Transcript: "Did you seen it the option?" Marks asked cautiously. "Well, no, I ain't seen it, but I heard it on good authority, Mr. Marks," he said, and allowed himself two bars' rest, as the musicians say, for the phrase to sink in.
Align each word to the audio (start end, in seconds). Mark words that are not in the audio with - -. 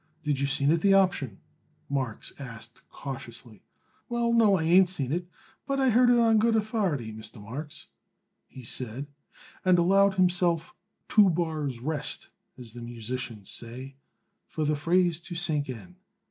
"Did 0.23 0.39
you 0.39 0.47
seen 0.47 0.71
it 0.71 0.81
the 0.81 0.95
option?" 0.95 1.37
Marks 1.87 2.33
asked 2.39 2.81
cautiously. 2.89 3.61
"Well, 4.09 4.33
no, 4.33 4.57
I 4.57 4.63
ain't 4.63 4.89
seen 4.89 5.11
it, 5.11 5.27
but 5.67 5.79
I 5.79 5.89
heard 5.91 6.09
it 6.09 6.17
on 6.17 6.39
good 6.39 6.55
authority, 6.55 7.13
Mr. 7.13 7.39
Marks," 7.39 7.85
he 8.47 8.63
said, 8.63 9.05
and 9.63 9.77
allowed 9.77 10.15
himself 10.15 10.73
two 11.07 11.29
bars' 11.29 11.81
rest, 11.81 12.29
as 12.57 12.73
the 12.73 12.81
musicians 12.81 13.51
say, 13.51 13.95
for 14.47 14.65
the 14.65 14.75
phrase 14.75 15.19
to 15.19 15.35
sink 15.35 15.69
in. 15.69 15.97